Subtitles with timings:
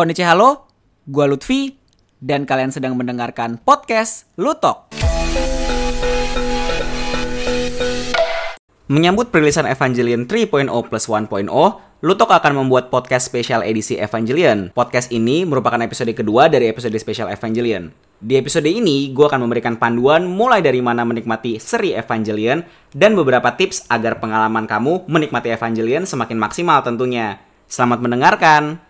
[0.00, 0.64] Konnichiwa halo,
[1.12, 1.76] gua Lutfi
[2.24, 4.88] dan kalian sedang mendengarkan podcast Lutok.
[8.88, 11.52] Menyambut perilisan Evangelion 3.0 plus 1.0,
[12.00, 14.72] Lutok akan membuat podcast spesial edisi Evangelion.
[14.72, 17.92] Podcast ini merupakan episode kedua dari episode spesial Evangelion.
[18.24, 22.64] Di episode ini, gue akan memberikan panduan mulai dari mana menikmati seri Evangelion
[22.96, 27.36] dan beberapa tips agar pengalaman kamu menikmati Evangelion semakin maksimal tentunya.
[27.68, 28.89] Selamat mendengarkan!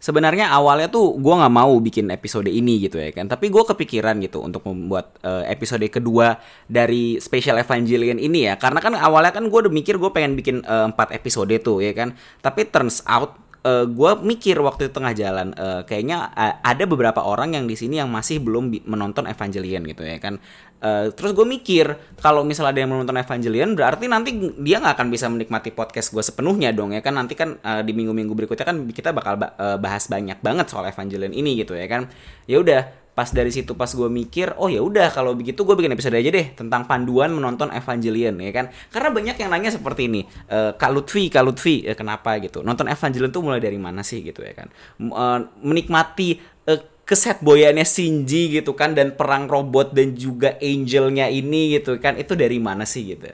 [0.00, 3.28] Sebenarnya awalnya tuh gue nggak mau bikin episode ini gitu ya kan.
[3.28, 8.56] Tapi gue kepikiran gitu untuk membuat uh, episode kedua dari special Evangelion ini ya.
[8.56, 12.16] Karena kan awalnya kan gue udah mikir gue pengen bikin uh, episode tuh ya kan.
[12.40, 16.84] Tapi turns out uh, eh, gue mikir waktu itu tengah jalan uh, kayaknya uh, ada
[16.88, 20.40] beberapa orang yang di sini yang masih belum menonton Evangelion gitu ya kan.
[20.80, 21.92] Uh, terus gue mikir
[22.24, 24.32] kalau misalnya ada yang menonton Evangelion berarti nanti
[24.64, 27.16] dia nggak akan bisa menikmati podcast gue sepenuhnya dong ya kan.
[27.16, 31.36] Nanti kan uh, di minggu-minggu berikutnya kan kita bakal uh, bahas banyak banget soal Evangelion
[31.36, 32.08] ini gitu ya kan.
[32.48, 35.92] Ya udah pas dari situ pas gue mikir oh ya udah kalau begitu gue bikin
[35.92, 38.66] episode aja deh tentang panduan menonton Evangelion ya kan?
[38.88, 42.62] Karena banyak yang nanya seperti ini e, Kak Lutfi Kak Lutfi ya kenapa gitu?
[42.62, 44.68] Nonton Evangelion tuh mulai dari mana sih gitu ya kan?
[44.98, 45.24] E,
[45.60, 46.72] menikmati e,
[47.04, 52.14] keset boyannya Shinji gitu kan dan perang robot dan juga angelnya ini gitu kan?
[52.16, 53.26] Itu dari mana sih gitu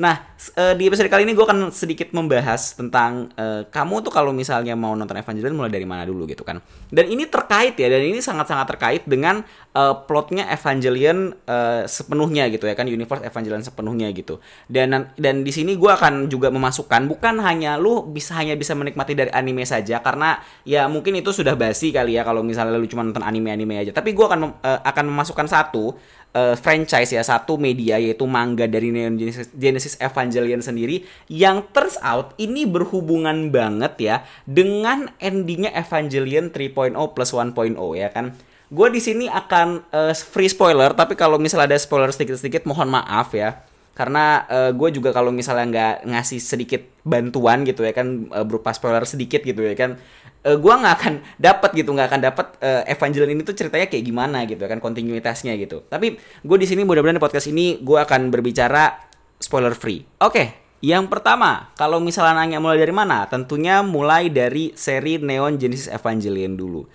[0.00, 0.24] Nah,
[0.56, 4.72] uh, di episode kali ini gue akan sedikit membahas tentang uh, kamu tuh kalau misalnya
[4.72, 6.64] mau nonton Evangelion mulai dari mana dulu gitu kan.
[6.88, 9.44] Dan ini terkait ya, dan ini sangat-sangat terkait dengan
[9.76, 14.40] uh, plotnya Evangelion uh, sepenuhnya gitu ya kan, universe Evangelion sepenuhnya gitu.
[14.64, 19.12] Dan dan di sini gue akan juga memasukkan bukan hanya lu bisa hanya bisa menikmati
[19.12, 23.04] dari anime saja karena ya mungkin itu sudah basi kali ya kalau misalnya lu cuma
[23.04, 23.92] nonton anime-anime aja.
[23.92, 25.92] Tapi gue akan uh, akan memasukkan satu
[26.36, 31.96] uh, franchise ya satu media yaitu manga dari Neon Genesis, Genesis Evangelion sendiri yang turns
[32.04, 38.36] out ini berhubungan banget ya dengan endingnya Evangelion 3.0 plus 1.0 ya kan.
[38.72, 43.36] Gue di sini akan uh, free spoiler tapi kalau misalnya ada spoiler sedikit-sedikit mohon maaf
[43.36, 43.60] ya
[43.92, 48.72] karena uh, gue juga kalau misalnya nggak ngasih sedikit bantuan gitu ya kan uh, berupa
[48.72, 50.00] spoiler sedikit gitu ya kan
[50.48, 54.04] uh, gue nggak akan dapat gitu nggak akan dapat uh, Evangelion ini tuh ceritanya kayak
[54.08, 58.32] gimana gitu kan kontinuitasnya gitu tapi gue di sini mudah-mudahan di podcast ini gue akan
[58.32, 58.96] berbicara
[59.36, 60.48] spoiler free oke okay.
[60.82, 66.58] Yang pertama, kalau misalnya nanya mulai dari mana, tentunya mulai dari seri Neon Genesis Evangelion
[66.58, 66.90] dulu.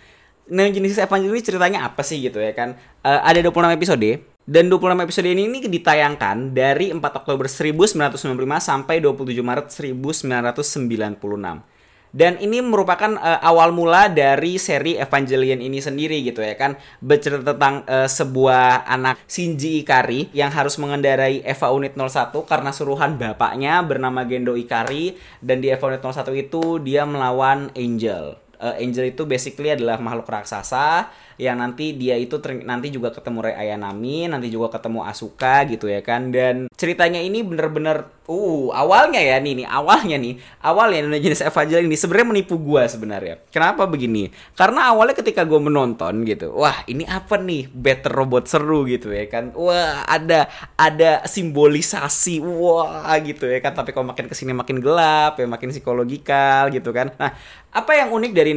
[0.52, 2.76] Neon Genesis Evangelion ceritanya apa sih gitu ya kan?
[3.00, 4.10] Uh, ada 26 episode,
[4.48, 8.32] dan 26 episode ini, ini ditayangkan dari 4 Oktober 1995
[8.64, 11.20] sampai 27 Maret 1996.
[12.16, 16.80] Dan ini merupakan uh, awal mula dari seri Evangelion ini sendiri gitu ya kan.
[17.04, 23.20] Bercerita tentang uh, sebuah anak Shinji Ikari yang harus mengendarai Eva Unit 01 karena suruhan
[23.20, 28.40] bapaknya bernama Gendo Ikari dan di Eva Unit 01 itu dia melawan Angel.
[28.64, 33.56] Uh, Angel itu basically adalah makhluk raksasa yang nanti dia itu nanti juga ketemu Rei
[33.56, 36.34] Ayanami, nanti juga ketemu Asuka gitu ya kan.
[36.34, 41.96] Dan ceritanya ini bener-bener uh awalnya ya nih nih awalnya nih awalnya jenis Evangelion ini
[41.96, 43.40] sebenarnya menipu gua sebenarnya.
[43.54, 44.34] Kenapa begini?
[44.58, 49.30] Karena awalnya ketika gua menonton gitu, wah ini apa nih better robot seru gitu ya
[49.30, 49.54] kan.
[49.54, 53.78] Wah ada ada simbolisasi wah gitu ya kan.
[53.78, 57.14] Tapi kalau makin ke sini makin gelap ya makin psikologikal gitu kan.
[57.16, 57.32] Nah
[57.78, 58.52] apa yang unik dari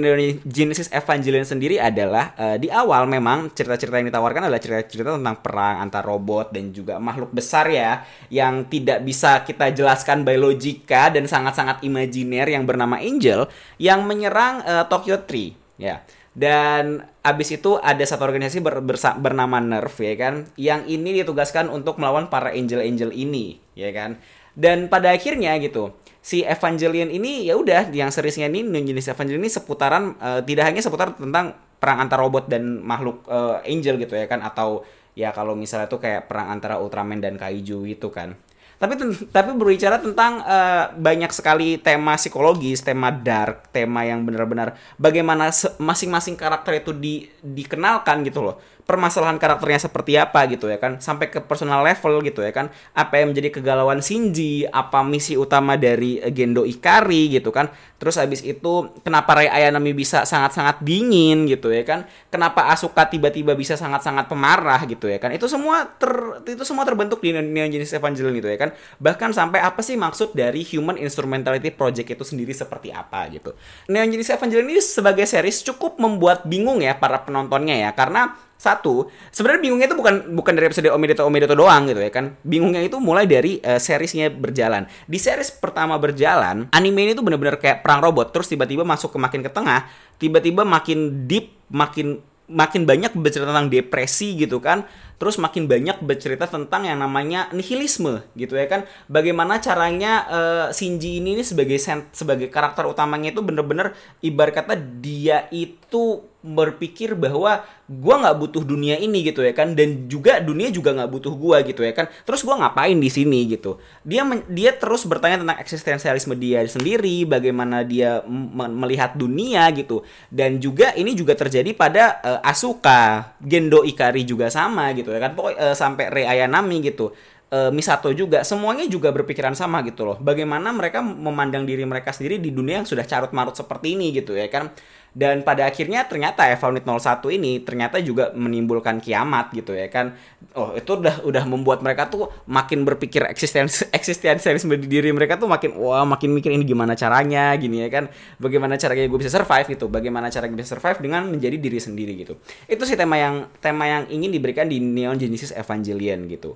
[0.49, 5.83] Genesis Evangelion sendiri adalah uh, di awal memang cerita-cerita yang ditawarkan adalah cerita-cerita tentang perang
[5.83, 8.01] antar robot dan juga makhluk besar ya
[8.33, 14.65] yang tidak bisa kita jelaskan by logika dan sangat-sangat imajiner yang bernama Angel yang menyerang
[14.65, 16.01] uh, Tokyo Tree ya.
[16.31, 21.67] Dan abis itu ada satu organisasi ber, bersa, bernama Nerve ya kan yang ini ditugaskan
[21.67, 24.17] untuk melawan para angel-angel ini ya kan.
[24.55, 29.53] Dan pada akhirnya gitu si Evangelion ini ya udah yang seriesnya ini jenis Evangelion ini
[29.53, 34.29] seputaran uh, tidak hanya seputar tentang perang antara robot dan makhluk uh, angel gitu ya
[34.29, 34.85] kan atau
[35.17, 38.37] ya kalau misalnya tuh kayak perang antara Ultraman dan Kaiju itu kan.
[38.81, 38.97] Tapi
[39.29, 46.33] tapi berbicara tentang uh, banyak sekali tema psikologis, tema dark, tema yang benar-benar bagaimana masing-masing
[46.33, 48.57] karakter itu di, dikenalkan gitu loh
[48.91, 50.97] permasalahan karakternya seperti apa gitu ya kan.
[50.99, 52.73] Sampai ke personal level gitu ya kan.
[52.97, 57.69] Apa yang menjadi kegalauan Shinji apa misi utama dari Gendo Ikari gitu kan.
[58.01, 62.09] Terus habis itu kenapa Rei Ayanami bisa sangat-sangat dingin gitu ya kan.
[62.33, 65.37] Kenapa Asuka tiba-tiba bisa sangat-sangat pemarah gitu ya kan.
[65.37, 66.11] Itu semua ter
[66.49, 68.71] itu semua terbentuk di Neon Genesis Evangelion gitu ya kan.
[68.71, 73.53] Kan bahkan sampai apa sih maksud dari Human Instrumentality Project itu sendiri seperti apa gitu.
[73.91, 77.91] Neon Genesis Evangelion ini sebagai series cukup membuat bingung ya para penontonnya ya.
[77.93, 82.37] Karena satu sebenarnya bingungnya itu bukan bukan dari episode Omedeto Omedeto doang gitu ya kan.
[82.45, 84.85] Bingungnya itu mulai dari uh, seriesnya berjalan.
[85.09, 88.37] Di series pertama berjalan anime ini tuh bener-bener kayak perang robot.
[88.37, 89.89] Terus tiba-tiba masuk ke makin ke tengah
[90.21, 92.21] tiba-tiba makin deep makin
[92.51, 94.85] makin banyak bercerita tentang depresi gitu kan
[95.21, 98.89] terus makin banyak bercerita tentang yang namanya nihilisme gitu ya kan?
[99.05, 101.77] Bagaimana caranya uh, Shinji ini, ini sebagai
[102.17, 103.93] sebagai karakter utamanya itu bener-bener
[104.25, 109.77] ibarat kata dia itu berpikir bahwa gue nggak butuh dunia ini gitu ya kan?
[109.77, 112.09] Dan juga dunia juga nggak butuh gue gitu ya kan?
[112.25, 113.77] Terus gue ngapain di sini gitu?
[114.09, 118.25] Dia dia terus bertanya tentang eksistensialisme dia sendiri bagaimana dia
[118.57, 120.01] melihat dunia gitu.
[120.33, 125.33] Dan juga ini juga terjadi pada uh, Asuka Gendo Ikari juga sama gitu ya kan.
[125.37, 127.15] Pokoknya uh, sampai Rei Ayanami gitu
[127.51, 130.17] uh, Misato juga semuanya juga berpikiran sama gitu loh.
[130.19, 134.35] Bagaimana mereka memandang diri mereka sendiri di dunia yang sudah carut marut seperti ini gitu
[134.39, 134.71] ya kan.
[135.11, 140.15] Dan pada akhirnya ternyata Evaunit 01 ini ternyata juga menimbulkan kiamat gitu ya kan.
[140.55, 145.51] Oh itu udah udah membuat mereka tuh makin berpikir eksistensi eksistensialisme di diri mereka tuh
[145.51, 148.07] makin wah makin mikir ini gimana caranya gini ya kan.
[148.39, 149.91] Bagaimana caranya gue bisa survive gitu.
[149.91, 152.39] Bagaimana cara gue bisa survive dengan menjadi diri sendiri gitu.
[152.71, 156.55] Itu sih tema yang tema yang ingin diberikan di Neon Genesis Evangelion gitu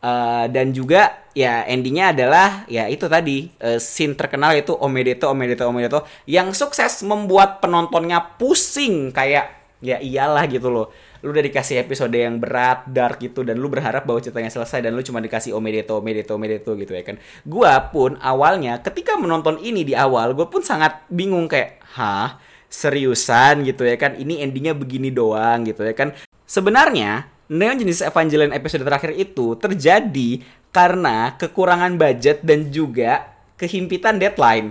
[0.00, 5.68] Uh, dan juga ya endingnya adalah ya itu tadi uh, scene terkenal itu Omedeto Omedeto
[5.68, 10.88] Omedeto yang sukses membuat penontonnya pusing kayak ya iyalah gitu loh.
[11.20, 14.96] Lu udah dikasih episode yang berat dark gitu dan lu berharap bahwa ceritanya selesai dan
[14.96, 17.20] lu cuma dikasih Omedeto Omedeto Omedeto gitu ya kan?
[17.44, 22.40] Gua pun awalnya ketika menonton ini di awal gue pun sangat bingung kayak hah?
[22.70, 23.66] Seriusan?
[23.68, 24.16] gitu ya kan?
[24.16, 26.16] Ini endingnya begini doang gitu ya kan?
[26.48, 30.38] Sebenarnya Neon Genesis Evangelion episode terakhir itu terjadi
[30.70, 33.26] karena kekurangan budget dan juga
[33.58, 34.70] kehimpitan deadline.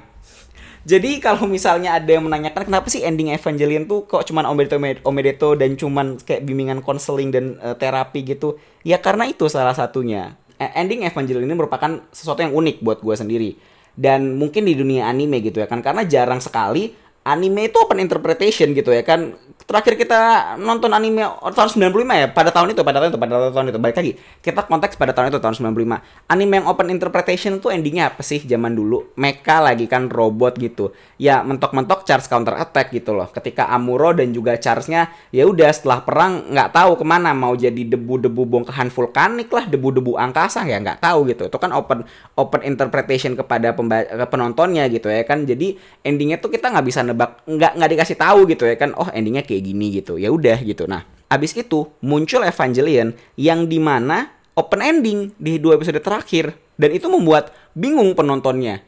[0.87, 5.59] Jadi kalau misalnya ada yang menanyakan kenapa sih ending Evangelion tuh kok cuman Omedeto Omedeto
[5.59, 8.55] dan cuman kayak bimbingan konseling dan uh, terapi gitu,
[8.87, 10.39] ya karena itu salah satunya.
[10.55, 13.51] E, ending Evangelion ini merupakan sesuatu yang unik buat gue sendiri
[13.99, 16.95] dan mungkin di dunia anime gitu ya kan karena jarang sekali
[17.27, 19.35] anime itu open interpretation gitu ya kan?
[19.69, 20.19] Terakhir kita
[20.57, 21.21] nonton anime
[21.53, 22.27] tahun 95 ya?
[22.33, 23.77] Pada tahun itu pada tahun itu pada tahun itu.
[23.77, 28.09] Balik lagi kita konteks pada tahun itu tahun 95 anime yang open interpretation tuh endingnya
[28.09, 29.13] apa sih zaman dulu?
[29.13, 30.89] Mecha lagi kan robot gitu.
[31.21, 33.29] Ya mentok-mentok charge counter attack gitu loh.
[33.29, 37.37] Ketika Amuro dan juga charge-nya ya udah setelah perang nggak tahu ke mana.
[37.37, 41.45] Mau jadi debu-debu bongkahan vulkanik lah debu-debu angkasa ya nggak tahu gitu.
[41.45, 42.09] Itu kan open
[42.41, 43.77] open interpretation kepada
[44.25, 45.45] penontonnya gitu ya kan.
[45.45, 49.09] Jadi endingnya tuh kita nggak bisa nebak nggak nggak dikasih tahu gitu ya kan oh
[49.09, 50.85] endingnya kayak gini gitu ya udah gitu.
[50.85, 56.53] Nah abis itu muncul Evangelion yang di mana open ending di dua episode terakhir.
[56.79, 58.79] Dan itu membuat bingung penontonnya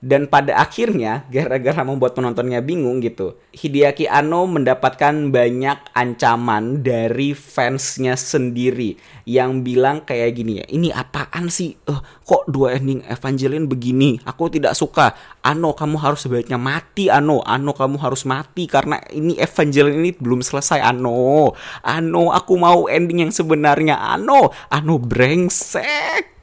[0.00, 8.16] dan pada akhirnya gara-gara membuat penontonnya bingung gitu Hideaki Anno mendapatkan banyak ancaman dari fansnya
[8.16, 8.96] sendiri
[9.28, 11.76] yang bilang kayak gini ya ini apaan sih?
[11.84, 14.22] Uh, kok dua ending Evangelion begini?
[14.24, 15.12] Aku tidak suka.
[15.42, 17.42] Anno kamu harus sebaiknya mati Anno.
[17.44, 21.52] Anno kamu harus mati karena ini Evangelion ini belum selesai Anno.
[21.82, 23.98] Anno aku mau ending yang sebenarnya.
[23.98, 26.38] Anno Anno brengsek.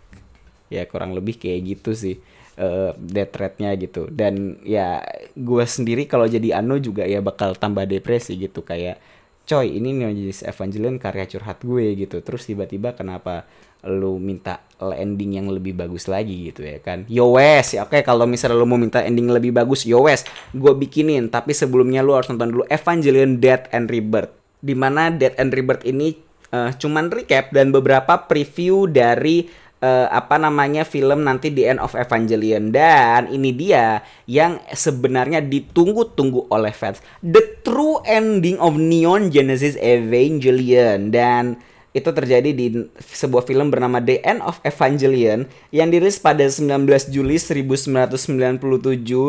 [0.68, 2.19] Ya kurang lebih kayak gitu sih
[2.57, 4.09] uh, death rate-nya gitu.
[4.12, 5.01] Dan ya
[5.33, 8.65] gue sendiri kalau jadi Ano juga ya bakal tambah depresi gitu.
[8.65, 9.00] Kayak
[9.48, 12.19] coy ini Neon Evangelion karya curhat gue gitu.
[12.19, 13.48] Terus tiba-tiba kenapa
[13.86, 17.07] lu minta ending yang lebih bagus lagi gitu ya kan?
[17.07, 20.74] Yo wes ya oke kalau misalnya lu mau minta ending lebih bagus yo wes gue
[20.75, 21.31] bikinin.
[21.31, 25.85] Tapi sebelumnya lu harus nonton dulu Evangelion Death and Rebirth di mana Death and Rebirth
[25.85, 26.18] ini
[26.52, 29.47] uh, cuman recap dan beberapa preview dari
[29.81, 32.74] uh, apa namanya film nanti di End of Evangelion.
[32.74, 37.02] Dan ini dia yang sebenarnya ditunggu-tunggu oleh fans.
[37.22, 41.14] The true ending of Neon Genesis Evangelion.
[41.14, 41.62] Dan
[41.98, 47.42] itu terjadi di sebuah film bernama The End of Evangelion yang dirilis pada 19 Juli
[47.42, 48.14] 1997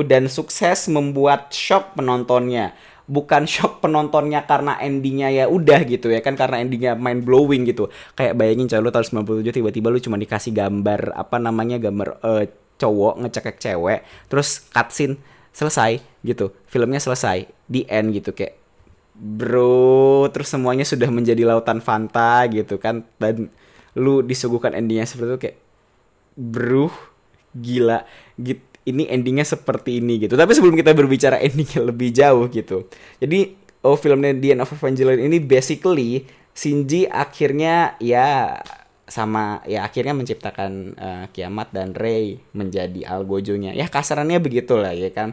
[0.04, 2.76] dan sukses membuat shock penontonnya
[3.08, 7.88] bukan shock penontonnya karena endingnya ya udah gitu ya kan karena endingnya mind blowing gitu.
[8.14, 12.44] Kayak bayangin coy lu tahun 97 tiba-tiba lu cuma dikasih gambar apa namanya gambar uh,
[12.78, 15.16] cowok ngecekek cewek terus cutscene
[15.50, 16.54] selesai gitu.
[16.68, 18.60] Filmnya selesai di end gitu kayak
[19.18, 23.08] bro terus semuanya sudah menjadi lautan fanta gitu kan.
[23.16, 23.48] Dan
[23.98, 25.56] lu disuguhkan endingnya seperti itu kayak
[26.38, 26.86] bro
[27.56, 28.04] gila
[28.38, 30.34] gitu ini endingnya seperti ini gitu.
[30.34, 32.88] Tapi sebelum kita berbicara endingnya lebih jauh gitu.
[33.20, 33.54] Jadi
[33.84, 36.26] oh filmnya The End of Evangelion ini basically
[36.58, 38.58] Shinji akhirnya ya
[39.08, 45.32] sama ya akhirnya menciptakan uh, kiamat dan Rey menjadi algojonya ya kasarannya begitulah ya kan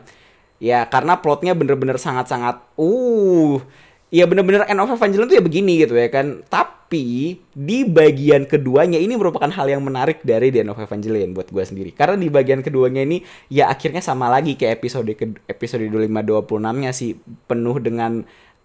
[0.64, 3.60] ya karena plotnya bener-bener sangat-sangat uh
[4.14, 9.02] ya bener-bener end of Evangelion tuh ya begini gitu ya kan tapi di bagian keduanya
[9.02, 12.30] ini merupakan hal yang menarik dari The End of Evangelion buat gue sendiri karena di
[12.30, 17.18] bagian keduanya ini ya akhirnya sama lagi kayak episode ke episode 2526 nya sih
[17.50, 18.22] penuh dengan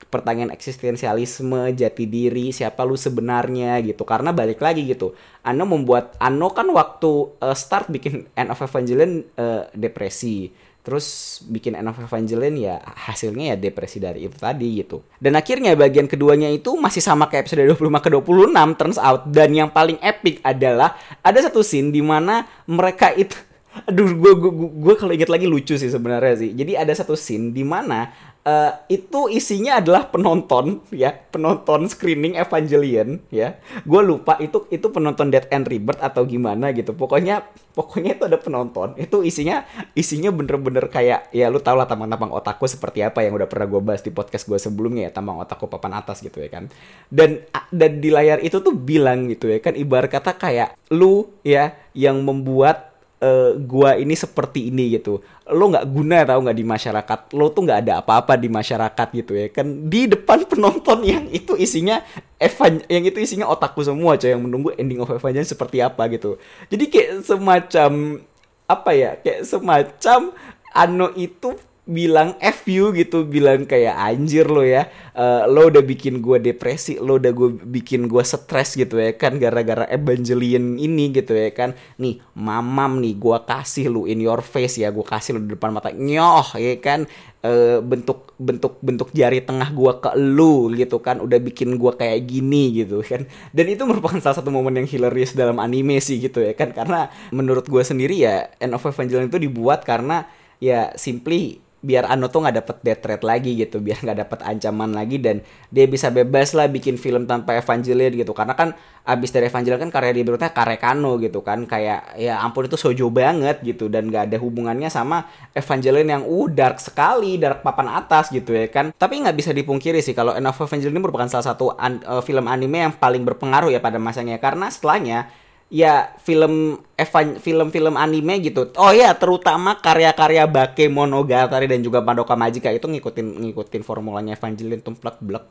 [0.08, 4.08] pertanyaan eksistensialisme, jati diri, siapa lu sebenarnya gitu.
[4.08, 5.12] Karena balik lagi gitu.
[5.44, 10.48] Ano membuat Ano kan waktu uh, start bikin End of Evangelion uh, depresi
[10.80, 15.04] terus bikin End of Evangelion ya hasilnya ya depresi dari itu tadi gitu.
[15.20, 19.52] Dan akhirnya bagian keduanya itu masih sama kayak episode 25 ke 26 turns out dan
[19.52, 23.36] yang paling epic adalah ada satu scene di mana mereka itu
[23.88, 26.50] aduh gue gue gue kalau inget lagi lucu sih sebenarnya sih.
[26.56, 28.10] Jadi ada satu scene di mana
[28.44, 31.12] uh, itu isinya adalah penonton ya.
[31.12, 33.60] Penonton screening Evangelion ya.
[33.84, 36.96] Gue lupa itu itu penonton Dead and Rebirth atau gimana gitu.
[36.96, 38.96] Pokoknya pokoknya itu ada penonton.
[38.96, 43.48] Itu isinya isinya bener-bener kayak ya lu tau lah tampang-tampang otakku seperti apa yang udah
[43.48, 45.12] pernah gue bahas di podcast gue sebelumnya ya.
[45.20, 46.68] Tampang otakku papan atas gitu ya kan.
[47.08, 49.76] Dan dan di layar itu tuh bilang gitu ya kan.
[49.76, 52.89] Ibarat kata kayak lu ya yang membuat
[53.20, 55.20] uh, gua ini seperti ini gitu.
[55.48, 57.18] Lo nggak guna tau nggak di masyarakat?
[57.36, 59.46] Lo tuh nggak ada apa-apa di masyarakat gitu ya.
[59.52, 62.02] Kan di depan penonton yang itu isinya
[62.40, 66.40] Evan yang itu isinya otakku semua coy yang menunggu ending of Evangelion seperti apa gitu.
[66.72, 68.24] Jadi kayak semacam
[68.70, 70.30] apa ya kayak semacam
[70.70, 71.58] Ano itu
[71.90, 74.86] bilang F you gitu bilang kayak anjir lo ya
[75.18, 79.42] uh, lo udah bikin gue depresi lo udah gue bikin gue stres gitu ya kan
[79.42, 81.74] gara-gara Evangelion ini gitu ya kan.
[81.98, 85.74] Nih mamam nih gue kasih lo in your face ya gue kasih lo di depan
[85.74, 87.10] mata nyoh ya kan.
[87.40, 92.22] Uh, bentuk bentuk bentuk jari tengah gue ke lu gitu kan udah bikin gue kayak
[92.28, 93.26] gini gitu kan.
[93.50, 96.70] Dan itu merupakan salah satu momen yang hilarious dalam anime sih gitu ya kan.
[96.70, 100.28] Karena menurut gue sendiri ya End of Evangelion itu dibuat karena
[100.60, 104.92] ya simply biar Ano tuh nggak dapet death threat lagi gitu biar nggak dapet ancaman
[104.92, 105.40] lagi dan
[105.72, 108.36] dia bisa bebas lah bikin film tanpa Evangelion gitu.
[108.36, 108.76] Karena kan
[109.08, 111.64] abis dari Evangelion kan karya dia berikutnya Karekano gitu kan.
[111.64, 115.24] Kayak ya ampun itu sojo banget gitu dan nggak ada hubungannya sama
[115.56, 118.92] Evangelion yang uh dark sekali dark papan atas gitu ya kan.
[118.92, 122.20] Tapi nggak bisa dipungkiri sih kalau End of Evangelion ini merupakan salah satu an, uh,
[122.20, 124.36] film anime yang paling berpengaruh ya pada masanya.
[124.36, 125.32] Karena setelahnya
[125.70, 128.74] ya film evan film-film anime gitu.
[128.76, 135.22] Oh ya, terutama karya-karya Bakemonogatari dan juga Madoka Magica itu ngikutin ngikutin formulanya Evangelion tumplek
[135.22, 135.46] blek.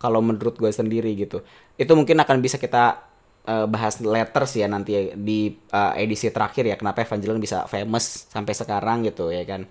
[0.00, 1.44] Kalau menurut gue sendiri gitu.
[1.76, 3.04] Itu mungkin akan bisa kita
[3.44, 8.56] uh, bahas letters ya nanti di uh, edisi terakhir ya kenapa Evangelion bisa famous sampai
[8.56, 9.68] sekarang gitu ya kan.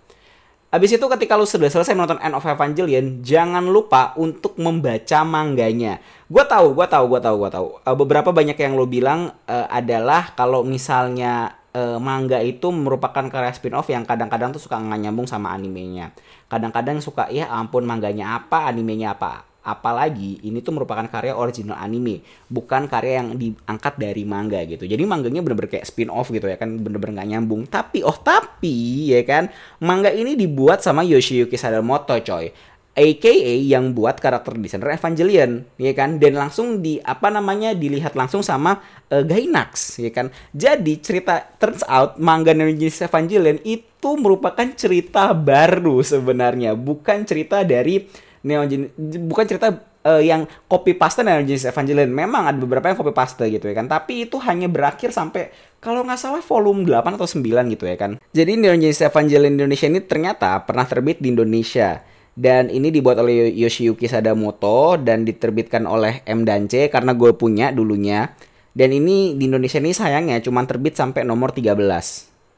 [0.67, 6.03] Abis itu ketika lu sudah selesai menonton End of Evangelion, jangan lupa untuk membaca mangganya.
[6.27, 7.67] Gue tahu, gue tahu, gue tahu, gue tahu.
[7.87, 13.55] Uh, beberapa banyak yang lo bilang uh, adalah kalau misalnya uh, manga itu merupakan karya
[13.55, 16.11] spin-off yang kadang-kadang tuh suka nggak nyambung sama animenya.
[16.51, 22.23] Kadang-kadang suka ya ampun mangganya apa, animenya apa apalagi ini tuh merupakan karya original anime
[22.47, 26.55] bukan karya yang diangkat dari manga gitu jadi mangganya bener-bener kayak spin off gitu ya
[26.55, 29.51] kan bener-bener nggak nyambung tapi oh tapi ya kan
[29.83, 32.55] manga ini dibuat sama Yoshiyuki Sadamoto coy
[32.97, 36.17] AKA yang buat karakter desainer Evangelion, ya kan?
[36.17, 38.81] Dan langsung di apa namanya dilihat langsung sama
[39.13, 40.33] uh, Gainax, ya kan?
[40.49, 48.01] Jadi cerita turns out manga Nemesis Evangelion itu merupakan cerita baru sebenarnya, bukan cerita dari
[48.45, 48.93] Neon Genesis
[49.25, 49.67] bukan cerita
[50.07, 52.09] uh, yang copy paste Neon Genesis Evangelion.
[52.09, 53.91] Memang ada beberapa yang copy paste gitu ya kan.
[53.91, 55.51] Tapi itu hanya berakhir sampai
[55.83, 58.11] kalau nggak salah volume 8 atau 9 gitu ya kan.
[58.31, 62.01] Jadi Neon Genesis Evangelion Indonesia ini ternyata pernah terbit di Indonesia.
[62.37, 67.73] Dan ini dibuat oleh Yoshiyuki Sadamoto dan diterbitkan oleh M dan C karena gue punya
[67.73, 68.29] dulunya.
[68.77, 71.65] Dan ini di Indonesia ini sayangnya cuma terbit sampai nomor 13.
[71.65, 71.81] Uh,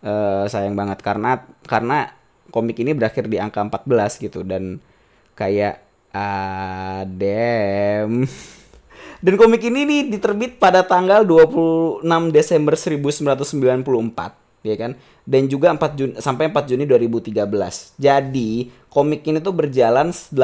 [0.04, 2.12] eh, sayang banget karena karena
[2.52, 4.84] komik ini berakhir di angka 14 gitu dan
[5.40, 5.80] kayak
[6.12, 8.28] adem.
[9.20, 12.04] Dan komik ini nih diterbit pada tanggal 26
[12.36, 14.92] Desember 1994 ya kan?
[15.24, 17.32] Dan juga 4 Juni sampai 4 Juni 2013
[17.96, 18.52] jadi
[18.92, 20.36] komik ini tuh berjalan 18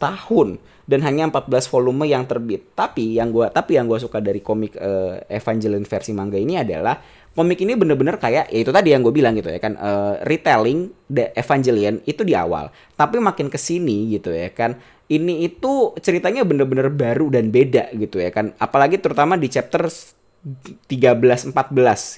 [0.00, 0.56] tahun
[0.92, 2.76] dan hanya 14 volume yang terbit.
[2.76, 7.00] Tapi yang gua tapi yang gua suka dari komik uh, Evangelion versi manga ini adalah
[7.32, 10.92] komik ini bener-bener kayak ya itu tadi yang gue bilang gitu ya kan uh, retelling
[11.08, 12.68] the Evangelion itu di awal.
[12.92, 14.76] Tapi makin ke sini gitu ya kan
[15.08, 18.52] ini itu ceritanya bener-bener baru dan beda gitu ya kan.
[18.60, 21.56] Apalagi terutama di chapter 13 14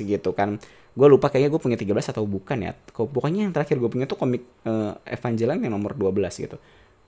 [0.03, 0.59] gitu kan.
[0.95, 2.73] Gue lupa kayaknya gue punya 13 atau bukan ya.
[2.75, 6.59] Kok pokoknya yang terakhir gue punya tuh komik uh, Evangelion yang nomor 12 gitu.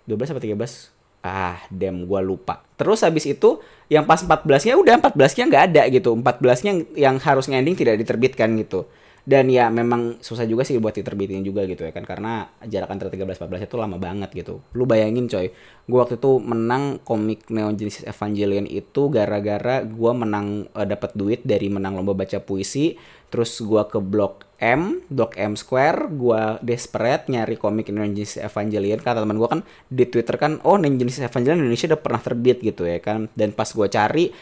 [0.07, 0.96] 12 atau 13
[1.27, 2.63] ah damn gue lupa.
[2.79, 3.59] Terus habis itu
[3.91, 6.11] yang pas 14 nya udah 14 nya nggak ada gitu.
[6.15, 8.87] 14 nya yang harus ending tidak diterbitkan gitu
[9.27, 13.11] dan ya memang susah juga sih buat diterbitin juga gitu ya kan karena jarak antara
[13.11, 15.51] 13 14 itu lama banget gitu lu bayangin coy
[15.91, 21.43] gue waktu itu menang komik Neon Genesis Evangelion itu gara-gara gue menang uh, dapat duit
[21.43, 22.95] dari menang lomba baca puisi
[23.27, 28.97] terus gue ke blok M, blok M Square, gue desperate nyari komik Neon Genesis Evangelion.
[29.05, 29.61] Kata teman gue kan
[29.93, 33.29] di Twitter kan, oh Neon Genesis Evangelion Indonesia udah pernah terbit gitu ya kan.
[33.37, 34.33] Dan pas gue cari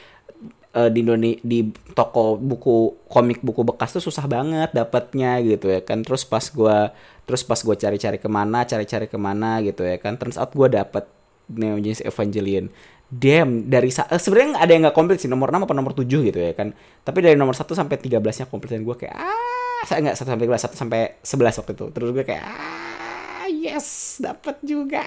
[0.74, 5.80] uh, di Indonesia di toko buku komik buku bekas tuh susah banget dapatnya gitu ya
[5.80, 6.02] kan.
[6.02, 6.78] Terus pas gue
[7.24, 10.18] terus pas gue cari-cari ke mana cari-cari ke mana gitu ya kan.
[10.18, 11.06] Turns out gue dapet
[11.48, 12.68] Neo Genesis Evangelion.
[13.08, 16.38] Damn dari uh, sebenarnya ada yang nggak komplit sih nomor 6 apa nomor 7 gitu
[16.38, 16.74] ya kan.
[17.06, 19.82] Tapi dari nomor 1 sampai 13 nya komplit dan gue kayak ah!
[19.86, 21.86] Saya nggak 1 sampai 13 1 sampai 11 waktu itu.
[21.94, 25.04] Terus gue kayak ah yes dapat juga.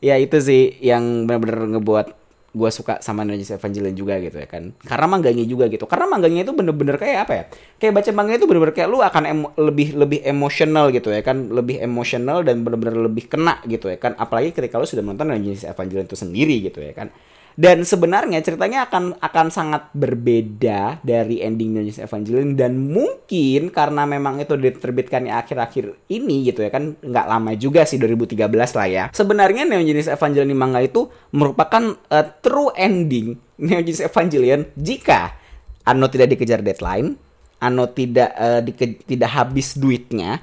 [0.00, 2.06] Ya itu sih yang benar-benar ngebuat
[2.50, 4.74] gue suka sama Nemesis Evangelion juga gitu ya kan.
[4.82, 5.86] Karena mangganya juga gitu.
[5.86, 7.44] Karena mangganya itu bener-bener kayak apa ya?
[7.78, 11.46] Kayak baca manga itu bener-bener kayak lu akan emo lebih lebih emosional gitu ya kan.
[11.50, 14.18] Lebih emosional dan bener-bener lebih kena gitu ya kan.
[14.18, 17.14] Apalagi ketika lu sudah menonton Nemesis Evangelion itu sendiri gitu ya kan
[17.58, 24.38] dan sebenarnya ceritanya akan akan sangat berbeda dari ending Neon Evangelion dan mungkin karena memang
[24.38, 29.04] itu diterbitkannya akhir-akhir ini gitu ya kan nggak lama juga sih 2013 lah ya.
[29.10, 35.38] Sebenarnya Neon Genesis Evangelion manga itu merupakan uh, true ending Neon Genesis Evangelion jika
[35.80, 37.16] Ano tidak dikejar deadline,
[37.58, 40.38] Ano tidak uh, dike tidak habis duitnya,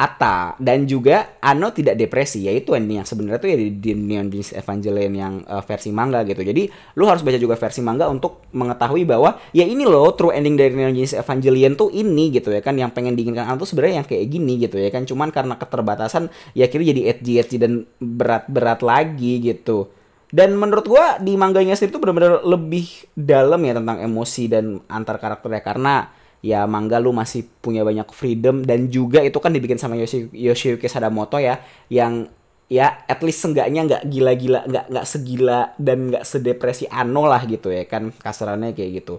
[0.00, 4.56] Ata dan juga Ano tidak depresi yaitu ending yang sebenarnya tuh ya di, Neon Genesis
[4.56, 6.40] Evangelion yang uh, versi manga gitu.
[6.40, 10.56] Jadi lu harus baca juga versi manga untuk mengetahui bahwa ya ini loh true ending
[10.56, 14.00] dari Neon Genesis Evangelion tuh ini gitu ya kan yang pengen diinginkan Ano tuh sebenarnya
[14.00, 15.04] yang kayak gini gitu ya kan.
[15.04, 19.92] Cuman karena keterbatasan ya akhirnya jadi edgy edgy dan berat-berat lagi gitu.
[20.32, 25.20] Dan menurut gua di mangganya sendiri tuh benar-benar lebih dalam ya tentang emosi dan antar
[25.20, 25.60] karakternya.
[25.60, 25.94] Karena
[26.40, 30.88] ya mangga lu masih punya banyak freedom dan juga itu kan dibikin sama Yoshi, Yoshiyuki
[30.88, 31.60] Sadamoto ya
[31.92, 32.32] yang
[32.70, 37.68] ya at least seenggaknya nggak gila-gila nggak nggak segila dan nggak sedepresi Ano lah gitu
[37.68, 39.18] ya kan kasarannya kayak gitu.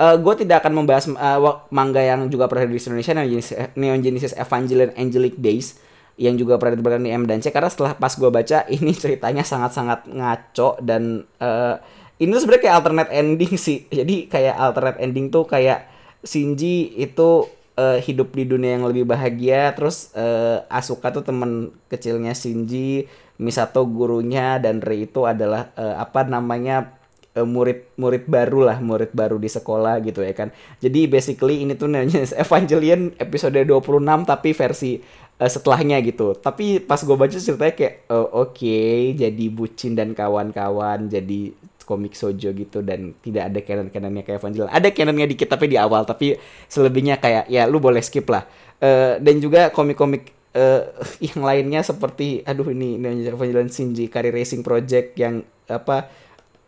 [0.00, 3.56] Uh, eh, gue tidak akan membahas uh, manga yang juga pernah di Indonesia Neon Genesis,
[3.76, 5.76] Neon Genesis Evangelion Angelic Days
[6.16, 9.44] yang juga pernah diberikan di M dan C karena setelah pas gue baca ini ceritanya
[9.44, 11.76] sangat-sangat ngaco dan uh,
[12.22, 13.84] ini sebenarnya kayak alternate ending sih.
[13.90, 15.91] Jadi kayak alternate ending tuh kayak
[16.22, 22.32] Shinji itu uh, hidup di dunia yang lebih bahagia terus uh, Asuka tuh teman kecilnya
[22.32, 23.10] Shinji
[23.42, 26.94] Misato gurunya dan Rei itu adalah uh, apa namanya
[27.34, 30.54] uh, murid murid baru lah murid baru di sekolah gitu ya kan.
[30.78, 35.00] Jadi basically ini tuh namanya Evangelion episode 26 tapi versi
[35.42, 36.38] uh, setelahnya gitu.
[36.38, 41.50] Tapi pas gue baca ceritanya kayak uh, oke okay, jadi bucin dan kawan-kawan jadi
[41.92, 44.72] komik sojo gitu dan tidak ada canon-canonnya kayak Evangelion.
[44.72, 46.40] Ada canonnya dikit tapi di awal tapi
[46.72, 48.48] selebihnya kayak ya lu boleh skip lah.
[48.80, 50.88] Uh, dan juga komik-komik uh,
[51.28, 52.96] yang lainnya seperti aduh ini
[53.28, 56.08] Evangelion Shinji Kari Racing Project yang apa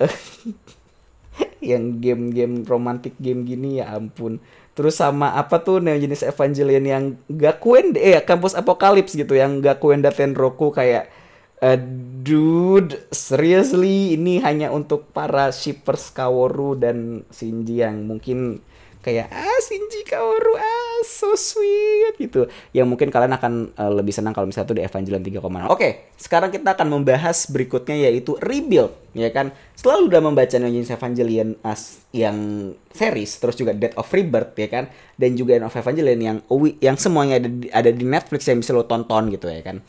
[0.04, 0.14] uh,
[1.72, 4.36] yang game-game romantic game gini ya ampun.
[4.74, 10.04] Terus sama apa tuh Neo jenis Evangelion yang Gakuen eh kampus Apokalips gitu yang Gakuen
[10.04, 11.23] Datenroku kayak
[11.64, 11.80] Uh,
[12.20, 18.60] dude, seriously ini hanya untuk para shippers Kaworu dan Shinji yang mungkin
[19.00, 22.52] kayak ah Shinji Kaworu ah so sweet gitu.
[22.76, 25.40] Yang mungkin kalian akan uh, lebih senang kalau misalnya itu di Evangelion 3.0.
[25.40, 29.48] Oke, okay, sekarang kita akan membahas berikutnya yaitu rebuild ya kan.
[29.72, 32.36] Setelah udah membaca Neon Evangelion as yang
[32.92, 36.36] series terus juga Death of Rebirth ya kan dan juga End of Evangelion yang
[36.84, 39.80] yang semuanya ada di, ada di Netflix yang bisa lo tonton gitu ya kan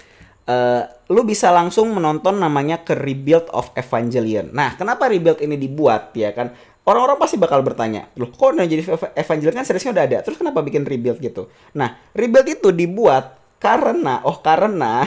[0.50, 4.50] uh, lu bisa langsung menonton namanya ke Rebuild of Evangelion.
[4.54, 6.54] Nah, kenapa Rebuild ini dibuat ya kan?
[6.86, 8.86] Orang-orang pasti bakal bertanya, loh kok udah jadi
[9.18, 11.50] Evangelion kan seriesnya udah ada, terus kenapa bikin Rebuild gitu?
[11.74, 15.02] Nah, Rebuild itu dibuat karena, oh karena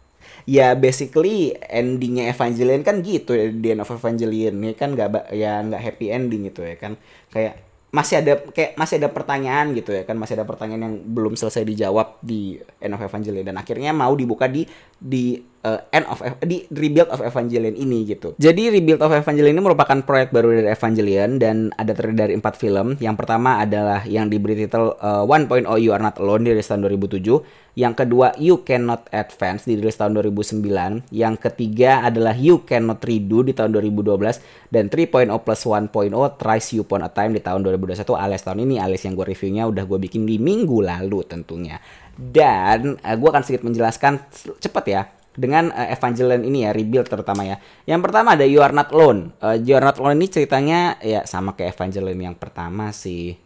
[0.46, 5.58] ya basically endingnya Evangelion kan gitu ya, di end of Evangelion ya kan nggak ya
[5.64, 7.00] nggak happy ending gitu ya kan
[7.32, 11.38] kayak masih ada kayak masih ada pertanyaan gitu ya kan masih ada pertanyaan yang belum
[11.38, 14.66] selesai dijawab di End of Evangelion dan akhirnya mau dibuka di
[14.98, 18.36] di uh, End of di Rebuild of Evangelion ini gitu.
[18.36, 22.54] Jadi Rebuild of Evangelion ini merupakan proyek baru dari Evangelion dan ada terdiri dari empat
[22.60, 23.00] film.
[23.00, 27.64] Yang pertama adalah yang diberi titel uh, 1.0 You Are Not Alone di tahun 2007
[27.74, 31.10] yang kedua, You Cannot Advance dirilis tahun 2009.
[31.10, 35.90] Yang ketiga adalah You Cannot Redo di tahun 2012 dan 3.0 plus 1.0
[36.38, 39.66] Tries You Upon a Time di tahun 2021 alias tahun ini alias yang gue reviewnya
[39.66, 41.82] udah gue bikin di minggu lalu tentunya.
[42.14, 44.22] Dan uh, eh, gue akan sedikit menjelaskan
[44.62, 45.02] cepet ya
[45.34, 47.56] dengan uh, Evangelion ini ya rebuild terutama ya.
[47.84, 49.34] Yang pertama ada You Are Not Alone.
[49.42, 53.36] Uh, you Are Not Alone ini ceritanya ya sama kayak Evangelion yang pertama sih.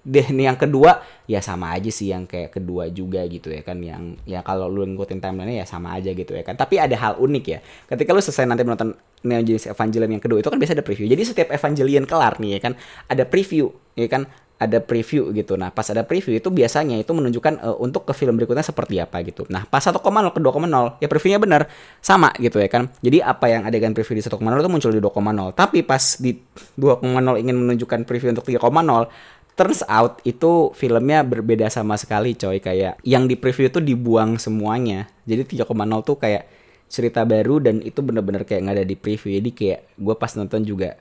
[0.00, 4.16] Dan yang kedua ya sama aja sih yang kayak kedua juga gitu ya kan yang
[4.24, 6.56] ya kalau lu ngikutin timeline ya sama aja gitu ya kan.
[6.56, 7.60] Tapi ada hal unik ya.
[7.84, 11.04] Ketika lu selesai nanti menonton Neon Genesis Evangelion yang kedua itu kan biasa ada preview.
[11.04, 12.72] Jadi setiap Evangelion kelar nih ya kan
[13.12, 14.24] ada preview ya kan
[14.60, 15.56] ada preview gitu.
[15.56, 19.24] Nah, pas ada preview itu biasanya itu menunjukkan uh, untuk ke film berikutnya seperti apa
[19.24, 19.48] gitu.
[19.48, 21.62] Nah, pas 1,0 ke 2,0 ya previewnya benar
[22.04, 22.92] sama gitu ya kan.
[23.00, 25.56] Jadi apa yang adegan preview di 1,0 itu muncul di 2,0.
[25.56, 26.36] Tapi pas di
[26.76, 29.08] 2,0 ingin menunjukkan preview untuk 3,0
[29.56, 35.08] turns out itu filmnya berbeda sama sekali coy kayak yang di preview itu dibuang semuanya.
[35.24, 35.72] Jadi 3,0
[36.04, 36.59] tuh kayak
[36.90, 39.38] cerita baru dan itu bener-bener kayak nggak ada di preview.
[39.38, 40.98] Jadi kayak gue pas nonton juga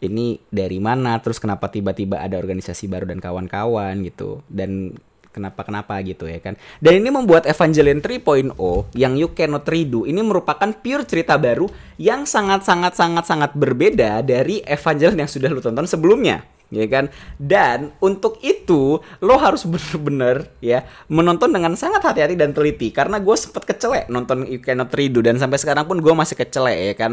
[0.00, 1.20] ini dari mana?
[1.20, 4.40] Terus kenapa tiba-tiba ada organisasi baru dan kawan-kawan gitu.
[4.48, 4.96] Dan
[5.32, 6.54] kenapa kenapa gitu ya kan.
[6.78, 8.52] Dan ini membuat Evangelion 3.0
[8.94, 11.66] yang You Cannot Redo ini merupakan pure cerita baru
[11.96, 17.12] yang sangat sangat sangat sangat berbeda dari Evangelion yang sudah lu tonton sebelumnya ya kan.
[17.36, 22.88] Dan untuk itu lo harus bener-bener ya menonton dengan sangat hati-hati dan teliti.
[22.90, 26.78] Karena gue sempet kecelek nonton You Cannot Redo dan sampai sekarang pun gue masih kecelek
[26.92, 27.12] ya kan.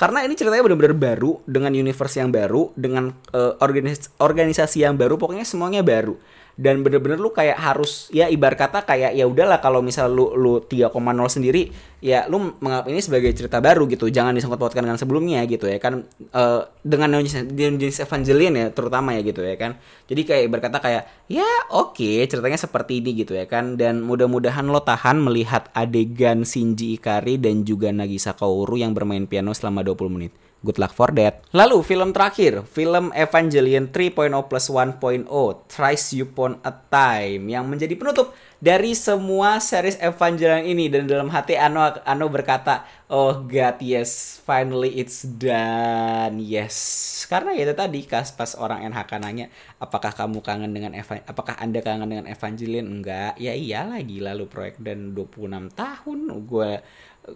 [0.00, 5.20] Karena ini ceritanya benar-benar baru dengan universe yang baru dengan uh, organis organisasi yang baru
[5.20, 6.16] pokoknya semuanya baru
[6.60, 10.60] dan bener-bener lu kayak harus ya ibar kata kayak ya udahlah kalau misal lu lu
[10.60, 10.92] 3,0
[11.32, 11.72] sendiri
[12.04, 14.12] ya lu menganggap ini sebagai cerita baru gitu.
[14.12, 16.04] Jangan disangkut pautkan dengan sebelumnya gitu ya kan.
[16.36, 19.80] Uh, dengan jenis Evangelion ya terutama ya gitu ya kan.
[20.04, 23.80] Jadi kayak berkata kayak ya oke okay, ceritanya seperti ini gitu ya kan.
[23.80, 29.56] Dan mudah-mudahan lo tahan melihat adegan Shinji Ikari dan juga Nagisa Kaoru yang bermain piano
[29.56, 31.40] selama 20 menit Good luck for that.
[31.56, 35.24] Lalu film terakhir, film Evangelion 3.0 plus 1.0,
[35.72, 41.56] Thrice Upon a Time yang menjadi penutup dari semua series Evangelion ini dan dalam hati
[41.56, 46.76] Ano Ano berkata, "Oh God, yes, finally it's done." Yes.
[47.24, 49.48] Karena itu tadi pas orang NHK nanya,
[49.80, 53.40] "Apakah kamu kangen dengan Eva apakah Anda kangen dengan Evangelion?" Enggak.
[53.40, 56.72] Ya iyalah gila lu proyek dan 26 tahun gue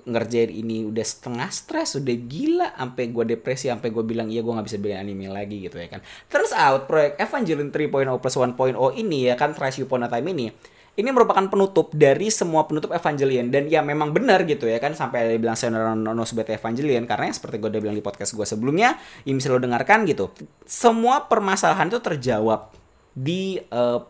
[0.03, 4.51] ngerjain ini udah setengah stres udah gila sampai gue depresi sampai gue bilang iya gue
[4.51, 6.01] nggak bisa beli anime lagi gitu ya kan.
[6.27, 10.51] Terus out proyek Evangelion 3.0 plus 1.0 ini ya kan Trash Upon a Time ini
[10.95, 13.51] ini merupakan penutup dari semua penutup Evangelion.
[13.51, 17.35] Dan ya memang benar gitu ya kan sampai ada bilang saya nono sebagai Evangelion karena
[17.35, 18.95] seperti gue udah bilang di podcast gue sebelumnya
[19.27, 20.31] yang bisa lo dengarkan gitu.
[20.63, 22.71] Semua permasalahan itu terjawab
[23.15, 24.01] di uh,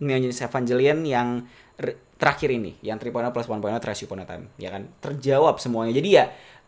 [0.00, 1.28] Evangelion yang
[2.16, 4.88] terakhir ini yang 3.0 plus 1.0 trash upon a time ya kan?
[5.00, 5.92] Terjawab semuanya.
[5.96, 6.24] Jadi ya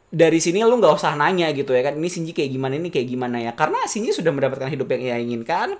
[0.09, 3.09] dari sini lu nggak usah nanya gitu ya kan ini Shinji kayak gimana ini kayak
[3.09, 3.53] gimana ya?
[3.53, 5.77] Karena Shinji sudah mendapatkan hidup yang ia inginkan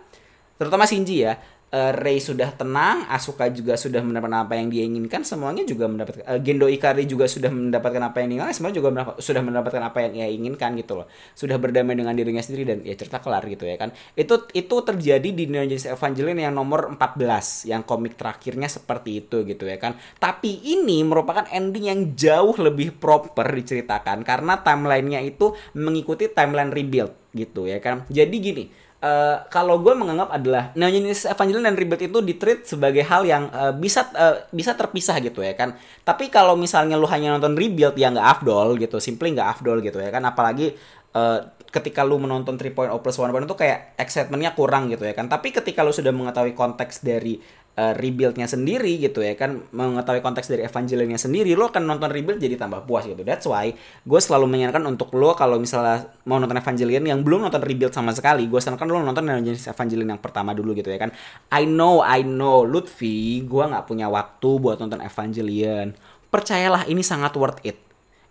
[0.59, 1.39] terutama Shinji ya
[1.73, 6.25] uh, Rei sudah tenang, Asuka juga sudah mendapatkan apa yang dia inginkan, semuanya juga mendapatkan
[6.25, 9.99] uh, Gendo Ikari juga sudah mendapatkan apa yang diinginkan, semua juga mendapat, sudah mendapatkan apa
[10.09, 11.07] yang ia inginkan gitu loh.
[11.37, 13.93] Sudah berdamai dengan dirinya sendiri dan ya cerita kelar gitu ya kan.
[14.17, 19.45] Itu itu terjadi di Neon Genesis Evangelion yang nomor 14 yang komik terakhirnya seperti itu
[19.45, 19.97] gitu ya kan.
[20.17, 27.13] Tapi ini merupakan ending yang jauh lebih proper diceritakan karena timelinenya itu mengikuti timeline rebuild
[27.37, 28.09] gitu ya kan.
[28.09, 28.65] Jadi gini,
[28.99, 33.71] Uh, kalau gue menganggap adalah nah Evangelion dan Rebirth itu ditreat sebagai hal yang uh,
[33.71, 35.79] bisa uh, bisa terpisah gitu ya kan.
[36.03, 40.03] Tapi kalau misalnya lu hanya nonton Rebuild ya nggak afdol gitu, simply nggak afdol gitu
[40.03, 40.27] ya kan.
[40.27, 40.75] Apalagi
[41.15, 45.29] uh, ketika lu menonton 3.0 plus 1.0 itu kayak excitementnya kurang gitu ya kan.
[45.29, 47.39] Tapi ketika lu sudah mengetahui konteks dari
[47.79, 52.43] uh, rebuildnya sendiri gitu ya kan mengetahui konteks dari Evangelionnya sendiri lo akan nonton rebuild
[52.43, 53.23] jadi tambah puas gitu.
[53.23, 53.71] That's why
[54.03, 58.11] gue selalu menyarankan untuk lo kalau misalnya mau nonton Evangelion yang belum nonton rebuild sama
[58.11, 61.15] sekali gue sarankan lo nonton jenis Evangelion yang pertama dulu gitu ya kan.
[61.55, 65.95] I know I know Lutfi gue nggak punya waktu buat nonton Evangelion
[66.29, 67.88] percayalah ini sangat worth it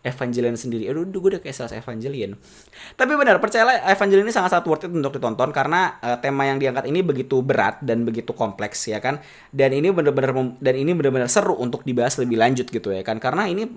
[0.07, 0.87] Evangelion sendiri.
[0.87, 2.33] Aduh, gue udah kayak sales Evangelion.
[2.95, 6.87] Tapi benar, percayalah Evangelion ini sangat-sangat worth it untuk ditonton karena uh, tema yang diangkat
[6.87, 9.19] ini begitu berat dan begitu kompleks ya kan.
[9.51, 10.31] Dan ini benar-benar
[10.63, 13.19] dan ini benar-benar seru untuk dibahas lebih lanjut gitu ya kan.
[13.19, 13.67] Karena ini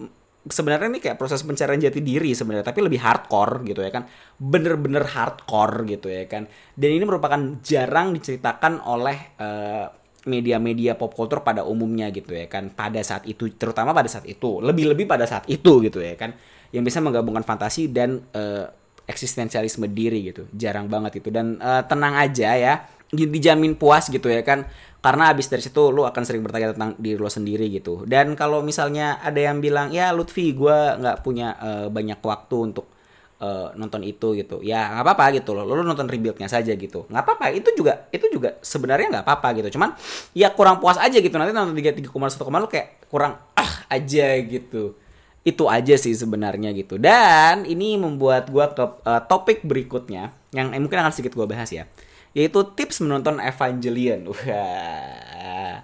[0.48, 4.08] sebenarnya ini kayak proses pencarian jati diri sebenarnya tapi lebih hardcore gitu ya kan
[4.40, 6.48] bener-bener hardcore gitu ya kan
[6.80, 12.68] dan ini merupakan jarang diceritakan oleh uh, media-media pop culture pada umumnya gitu ya kan.
[12.72, 14.60] Pada saat itu terutama pada saat itu.
[14.60, 16.36] Lebih-lebih pada saat itu gitu ya kan.
[16.74, 18.68] Yang bisa menggabungkan fantasi dan uh,
[19.08, 20.46] eksistensialisme diri gitu.
[20.52, 21.28] Jarang banget itu.
[21.32, 22.74] Dan uh, tenang aja ya.
[23.10, 24.68] Dijamin puas gitu ya kan.
[25.00, 28.04] Karena abis dari situ lu akan sering bertanya tentang diri lo sendiri gitu.
[28.04, 32.99] Dan kalau misalnya ada yang bilang ya Lutfi gue nggak punya uh, banyak waktu untuk
[33.40, 34.60] uh, nonton itu gitu.
[34.60, 35.64] Ya nggak apa-apa gitu loh.
[35.64, 37.08] Lo nonton rebuildnya saja gitu.
[37.08, 37.44] Nggak apa-apa.
[37.56, 39.80] Itu juga itu juga sebenarnya nggak apa-apa gitu.
[39.80, 39.96] Cuman
[40.36, 41.34] ya kurang puas aja gitu.
[41.34, 44.94] Nanti nonton tiga tiga koma satu koma lo kayak kurang ah aja gitu.
[45.40, 47.00] Itu aja sih sebenarnya gitu.
[47.00, 51.72] Dan ini membuat gue ke uh, topik berikutnya yang eh, mungkin akan sedikit gue bahas
[51.72, 51.88] ya.
[52.36, 54.30] Yaitu tips menonton Evangelion.
[54.30, 55.82] Wah.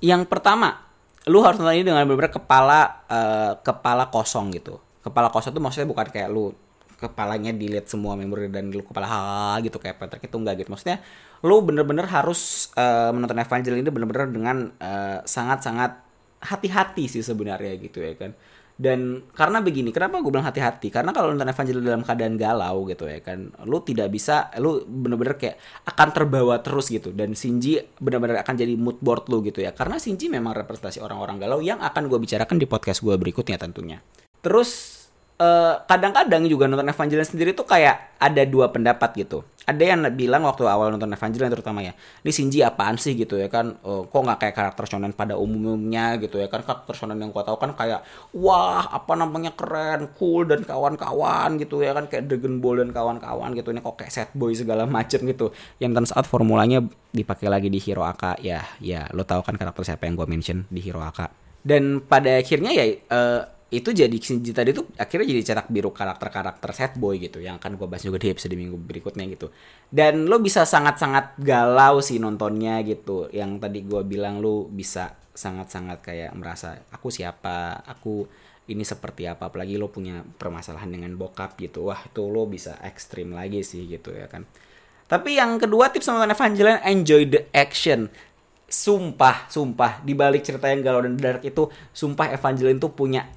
[0.00, 0.90] yang pertama
[1.28, 4.80] lu harus nonton ini dengan benar-benar kepala uh, kepala kosong gitu.
[5.00, 6.52] Kepala kosong itu maksudnya bukan kayak lu
[7.00, 10.68] kepalanya dilihat semua memori dan lu kepala ha gitu kayak Patrick itu enggak gitu.
[10.68, 11.00] Maksudnya
[11.40, 14.56] lu bener-bener harus uh, menonton Evangelion ini bener-bener dengan
[15.24, 15.92] sangat sangat-sangat
[16.40, 18.32] hati-hati sih sebenarnya gitu ya kan.
[18.80, 20.88] Dan karena begini kenapa gue bilang hati-hati?
[20.88, 25.36] Karena kalau nonton Evangelion dalam keadaan galau gitu ya kan lu tidak bisa lu bener-bener
[25.36, 27.12] kayak akan terbawa terus gitu.
[27.12, 29.76] Dan Shinji bener-bener akan jadi mood board lu gitu ya.
[29.76, 34.00] Karena Shinji memang representasi orang-orang galau yang akan gue bicarakan di podcast gue berikutnya tentunya.
[34.40, 34.99] Terus
[35.40, 39.40] Eh, kadang-kadang uh, juga nonton Evangelion sendiri tuh kayak ada dua pendapat gitu.
[39.64, 43.48] Ada yang bilang waktu awal nonton Evangelion terutama ya, ini Shinji apaan sih gitu ya
[43.48, 43.80] kan?
[43.80, 46.60] Uh, kok nggak kayak karakter shonen pada umumnya gitu ya kan?
[46.60, 48.04] Karakter shonen yang gua tahu kan kayak
[48.36, 53.56] wah apa namanya keren, cool dan kawan-kawan gitu ya kan kayak Dragon Ball dan kawan-kawan
[53.56, 53.72] gitu.
[53.72, 55.56] Ini kok kayak set boy segala macem gitu.
[55.80, 56.84] Yang turns out formulanya
[57.16, 60.68] dipakai lagi di Hero Aka ya, ya lo tahu kan karakter siapa yang gua mention
[60.68, 61.32] di Hero Aka.
[61.64, 66.74] Dan pada akhirnya ya uh, itu jadi Shinji tadi tuh akhirnya jadi cetak biru karakter-karakter
[66.74, 69.54] set boy gitu yang akan gue bahas juga di episode minggu berikutnya gitu.
[69.86, 73.30] Dan lo bisa sangat-sangat galau sih nontonnya gitu.
[73.30, 77.78] Yang tadi gue bilang lo bisa sangat-sangat kayak merasa aku siapa?
[77.86, 78.26] Aku
[78.66, 79.54] ini seperti apa?
[79.54, 81.94] Apalagi lo punya permasalahan dengan bokap gitu.
[81.94, 84.50] Wah itu lo bisa ekstrim lagi sih gitu ya kan?
[85.06, 88.10] Tapi yang kedua tips nonton Evangelion enjoy the action.
[88.66, 93.30] Sumpah sumpah di balik cerita yang galau dan dark itu sumpah Evangelion tuh punya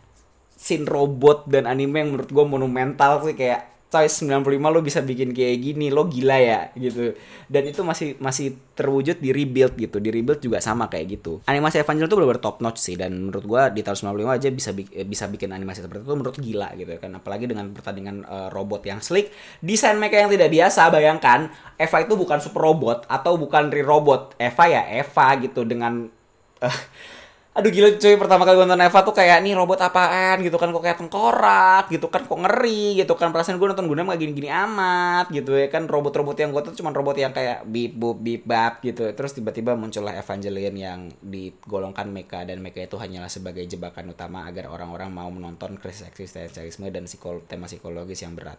[0.64, 5.38] scene robot dan anime yang menurut gue monumental sih kayak coy 95 lo bisa bikin
[5.38, 7.14] kayak gini lo gila ya gitu.
[7.46, 10.02] Dan itu masih masih terwujud di rebuild gitu.
[10.02, 11.46] Di rebuild juga sama kayak gitu.
[11.46, 14.72] Animasi Evangelion tuh benar-benar top notch sih dan menurut gua di tahun 95 aja bisa
[15.06, 17.12] bisa bikin animasi seperti itu menurut gila gitu kan.
[17.22, 19.30] Apalagi dengan pertandingan uh, robot yang slick.
[19.62, 24.34] Desain mereka yang tidak biasa bayangkan Eva itu bukan super robot atau bukan re robot
[24.42, 26.10] Eva ya Eva gitu dengan
[26.66, 26.80] uh,
[27.54, 30.42] aduh gila cuy pertama kali gue nonton Eva tuh kayak nih robot apaan?
[30.42, 33.30] Gitu kan kok kayak tengkorak gitu kan kok ngeri gitu kan.
[33.30, 35.86] Perasaan gue nonton Gundam gak gini-gini amat gitu ya kan.
[35.86, 39.06] Robot-robot yang gue tuh cuma robot yang kayak bip bup bip bap gitu.
[39.14, 44.74] Terus tiba-tiba muncullah Evangelion yang digolongkan mecha dan mecha itu hanyalah sebagai jebakan utama agar
[44.74, 48.58] orang-orang mau menonton krisis eksistensialisme dan psikolo tema psikologis yang berat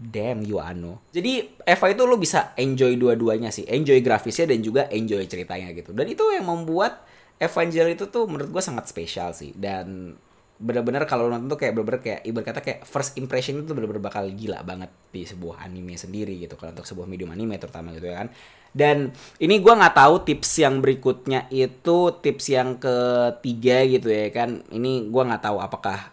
[0.00, 1.04] Damn you Ano.
[1.12, 3.68] Jadi Eva itu lo bisa enjoy dua-duanya sih.
[3.68, 5.92] Enjoy grafisnya dan juga enjoy ceritanya gitu.
[5.92, 7.04] Dan itu yang membuat
[7.40, 10.12] Evangel itu tuh menurut gue sangat spesial sih dan
[10.60, 14.28] bener-bener kalau nonton tuh kayak bener-bener kayak ibarat kata kayak first impression itu bener-bener bakal
[14.28, 18.20] gila banget di sebuah anime sendiri gitu kalau untuk sebuah medium anime terutama gitu ya
[18.20, 18.28] kan
[18.76, 19.08] dan
[19.40, 25.08] ini gue nggak tahu tips yang berikutnya itu tips yang ketiga gitu ya kan ini
[25.08, 26.12] gue nggak tahu apakah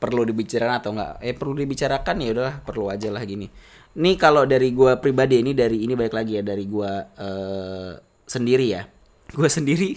[0.00, 3.46] perlu dibicarakan atau enggak eh perlu dibicarakan ya udah perlu aja lah gini
[3.94, 7.92] ini kalau dari gue pribadi ini dari ini baik lagi ya dari gue uh,
[8.26, 8.82] sendiri ya
[9.36, 9.90] gue sendiri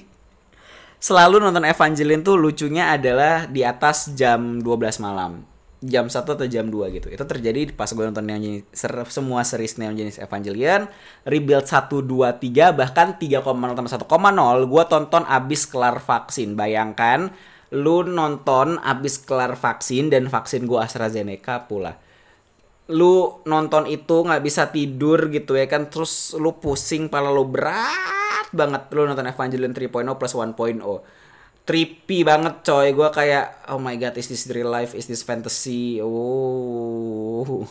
[0.98, 5.46] selalu nonton Evangelion tuh lucunya adalah di atas jam 12 malam
[5.78, 7.08] jam 1 atau jam 2 gitu.
[7.14, 10.90] Itu terjadi pas gue nonton Neon Genesis, semua series Neon Genesis Evangelion,
[11.22, 16.58] Rebuild 1, 2, 3, bahkan 3,0 1,0 gue tonton abis kelar vaksin.
[16.58, 17.30] Bayangkan,
[17.76, 22.00] lu nonton abis kelar vaksin dan vaksin gue AstraZeneca pula.
[22.88, 28.48] Lu nonton itu nggak bisa tidur gitu ya kan, terus lu pusing, pala lu berat
[28.56, 28.88] banget.
[28.96, 30.84] Lu nonton Evangelion 3.0 plus 1.0
[31.68, 32.96] trippy banget coy.
[32.96, 34.96] Gue kayak oh my god is this real life?
[34.96, 36.00] Is this fantasy?
[36.00, 37.68] Oh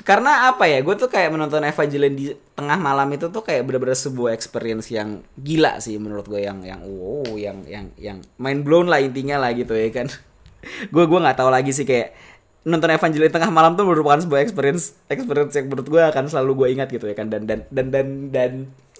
[0.00, 3.96] karena apa ya gue tuh kayak menonton Evangelion di tengah malam itu tuh kayak bener-bener
[3.96, 8.88] sebuah experience yang gila sih menurut gue yang yang wow yang yang yang mind blown
[8.88, 10.08] lah intinya lah gitu ya kan.
[10.92, 12.12] Gue gue nggak tahu lagi sih kayak
[12.60, 16.68] nonton Evangelion tengah malam tuh merupakan sebuah experience experience yang menurut gue akan selalu gue
[16.76, 17.32] ingat gitu ya kan.
[17.32, 18.52] Dan dan dan dan dan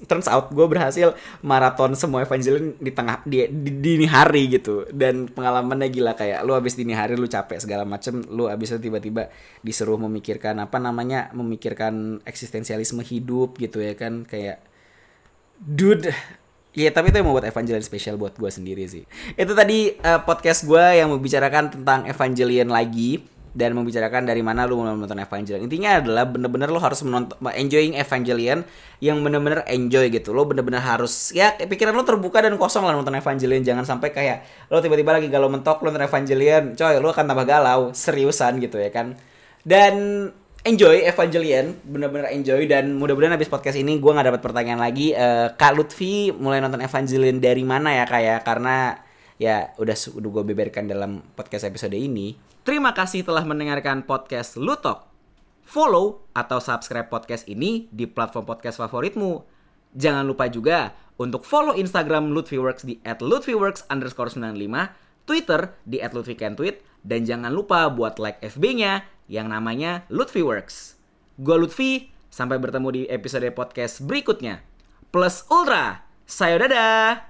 [0.09, 1.13] turns out gue berhasil
[1.45, 4.89] maraton semua Evangelion di tengah di, di dini hari gitu.
[4.89, 9.29] Dan pengalamannya gila kayak lu abis dini hari lu capek segala macem lu abis tiba-tiba
[9.61, 14.25] disuruh memikirkan apa namanya memikirkan eksistensialisme hidup gitu ya kan.
[14.25, 14.65] Kayak
[15.61, 16.09] dude
[16.71, 19.03] Iya tapi itu yang membuat Evangelion spesial buat gue sendiri sih.
[19.35, 24.79] Itu tadi uh, podcast gue yang membicarakan tentang Evangelion lagi dan membicarakan dari mana lu
[24.79, 25.67] menonton Evangelion.
[25.67, 28.63] Intinya adalah bener-bener lo harus menonton enjoying Evangelion
[29.03, 30.31] yang bener-bener enjoy gitu.
[30.31, 33.67] Lo bener-bener harus ya pikiran lo terbuka dan kosong lah nonton Evangelion.
[33.67, 37.47] Jangan sampai kayak lo tiba-tiba lagi galau mentok lo nonton Evangelion, coy lo akan tambah
[37.47, 39.19] galau seriusan gitu ya kan.
[39.67, 40.27] Dan
[40.63, 45.17] enjoy Evangelion, bener-bener enjoy dan mudah-mudahan habis podcast ini gue nggak dapat pertanyaan lagi.
[45.17, 48.45] Uh, Kak Lutfi mulai nonton Evangelion dari mana ya kayak ya?
[48.45, 48.77] karena
[49.41, 52.50] ya udah udah gue beberkan dalam podcast episode ini.
[52.61, 55.09] Terima kasih telah mendengarkan podcast Lutok.
[55.65, 59.41] Follow atau subscribe podcast ini di platform podcast favoritmu.
[59.97, 64.93] Jangan lupa juga untuk follow Instagram Lutfiworks di @lutfiworks underscore 95,
[65.25, 71.01] Twitter di @lutfikentweet, dan jangan lupa buat like FB-nya yang namanya Lutfiworks.
[71.41, 74.61] Gue Lutfi, sampai bertemu di episode podcast berikutnya.
[75.09, 77.30] Plus Ultra, sayo dadah!